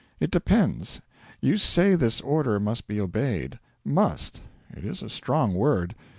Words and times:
It 0.19 0.31
depends. 0.31 0.99
You 1.41 1.57
say 1.57 1.93
this 1.93 2.21
order 2.21 2.59
must 2.59 2.87
be 2.87 2.99
obeyed. 2.99 3.59
Must. 3.85 4.41
It 4.75 4.83
is 4.83 5.03
a 5.03 5.09
strong 5.11 5.53
word. 5.53 5.93